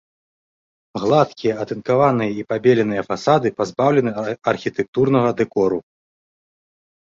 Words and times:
Гладкія 1.03 1.53
атынкаваныя 1.63 2.31
і 2.41 2.47
пабеленыя 2.55 3.01
фасады 3.11 3.47
пазбаўлены 3.61 4.11
архітэктурнага 4.55 5.29
дэкору. 5.45 5.79